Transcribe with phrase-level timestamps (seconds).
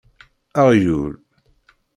[0.59, 1.13] Aɣyul!